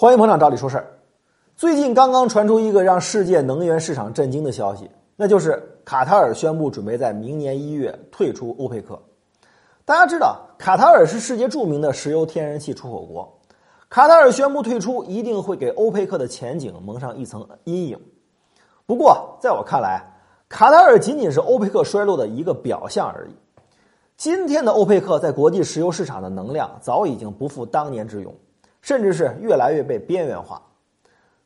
[0.00, 0.86] 欢迎捧场，照理说事儿。
[1.56, 8.96] 最近刚刚传出一个让世界能源市场震惊的消息，那就是卡塔尔宣布准备在明年一月退出欧佩克。
[9.84, 13.40] 大家知道，卡塔尔是世界著名的石油天然气出口国，
[13.88, 17.98] 卡塔尔宣布退出，一定会给欧佩克的前景蒙上一层阴影。
[18.86, 20.00] 不过，在我看来，
[20.48, 23.34] 卡塔尔仅仅是欧佩克衰落的一个表象而已。
[24.16, 28.32] 今天的欧佩克在国际石油市场的能量早已经不复当年之勇。
[28.88, 30.62] 甚至是越来越被边缘化。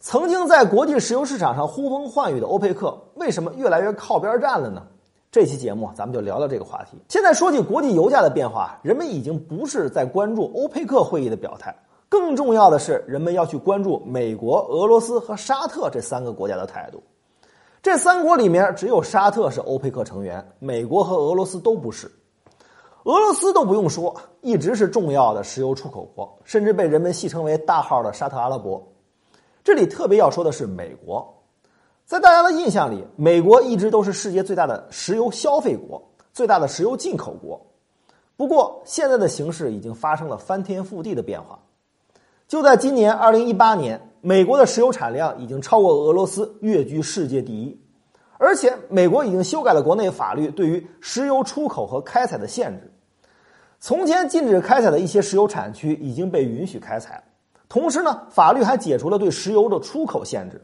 [0.00, 4.82] 曾经在国际石油市场上呼风唤雨的欧佩克，为什么越来越靠边站了呢？
[5.30, 6.96] 这期节目咱们就聊聊这个话题。
[7.10, 11.76] 现在说起国际油价的变化，人们已经不是在关注欧佩克会议的表态，
[12.08, 17.02] 更重要的是人们要去关注美国、俄罗斯和沙特这三个国家的态度。
[17.82, 22.10] 这三国里面，只有沙特是欧佩克成员，美国和俄罗斯都不是。
[23.06, 28.84] 俄罗斯都不用说，一直是重要的石油出口国，甚至被人们戏称为“大号”的沙特阿拉伯。
[29.62, 31.32] 这里特别要说的是美国，
[32.04, 37.64] 在大家的印象里，美国一直都是世界最大的石油消费国，最大的石油进口国。
[38.36, 41.56] 不过，现在的形势已经发生了翻天覆地的变化。
[42.48, 47.80] 就在今年二零一八年，美国的石油产量已经超过俄罗斯，跃居世界第一。
[48.36, 52.92] 而且，美国已经修改了国内法律对于石油出口和开采的限制。
[53.78, 57.22] 从前禁止开采的一些石油产区已经被允许开采了，
[57.68, 60.60] 同时呢，法律还解除了对石油的出口限制。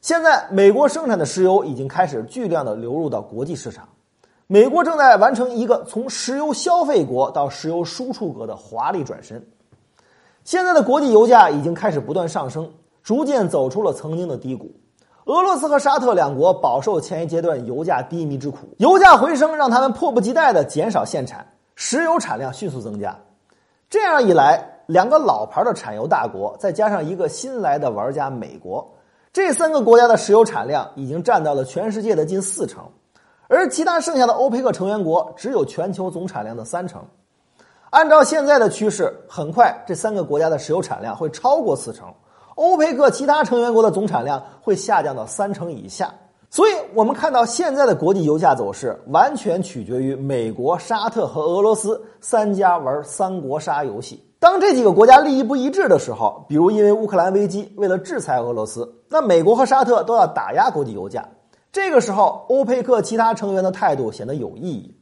[0.00, 3.88] 现在，美国生产的石油已经开始巨量的流入到国际市场，
[4.46, 9.42] 美国正在完成一个从石油消费国到石油输出国的华丽转身。
[10.44, 12.70] 现在的国际油价已经开始不断上升，
[13.02, 14.74] 逐渐走出了曾经的低谷。
[15.24, 21.46] 俄罗斯和沙特两国饱受前一阶段油价低迷之苦，油价回升让他们迫不及待的减少限产。
[21.74, 23.16] 石油产量迅速增加，
[23.90, 28.88] 这样一来，两个老牌的产油大国，再加上一个新来的玩家美国，
[29.32, 32.84] 这三个国家的石油产量已经占到了全世界的近四成，
[33.48, 37.04] 而其他剩下的欧佩克成员国只有全球总产量的三成。
[37.90, 42.12] 按照现在的趋势，很快这三个国家的石油产量会超过四成，
[42.54, 46.12] 欧佩克其他成员国的总产量会下降到三成以下。
[46.54, 54.24] 所以，我们看到现在的国际油价走势，完全取决于美国、沙特和俄罗斯三家玩三国杀游戏。
[54.38, 61.28] 当这几个国家利益不一致的时候，比如因为乌克兰危机，为了制裁俄罗斯，那美国和沙特都要打压国际油价。
[61.72, 64.96] 这个时候，欧佩克其他成员的态度显得有意义。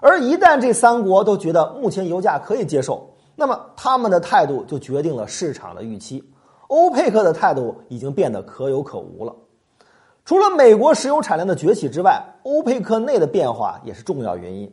[0.00, 6.22] 而一旦这三国都觉得目前油价可以接受，那么他们的态度就决定了市场的预期。
[6.66, 9.34] 欧佩克的态度已经变得可有可无了。
[10.28, 14.70] 除了美国石油产量的崛起之外，欧佩克内的变化也是重要原因。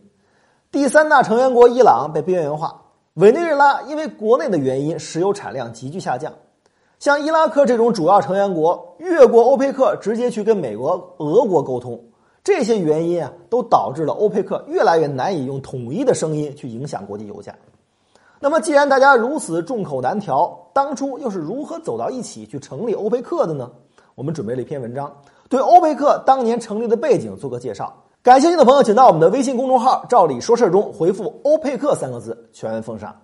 [0.70, 2.82] 第三大成员国伊朗被边缘化，
[3.14, 6.34] 委内瑞拉因为国内的原因，石油产量急剧下降。
[7.00, 12.04] 像伊拉克这种主要成员国越过欧佩克，直接去跟美国、俄国沟通，
[12.44, 17.56] 这些原因啊，都导致了欧佩克越来越难以用统一的声音去影响国际油价。
[18.42, 23.72] 那么，既然大家如此众口难调，当初又是如何走到一起去成立欧佩克的呢？
[24.16, 25.10] 我们准备了一篇文章。
[25.48, 33.16] 对欧佩克当年成立的背景做个介绍，感兴趣的朋友请到我们的微信公众号“照理说事”中回复“欧佩克”三个字，全文奉上。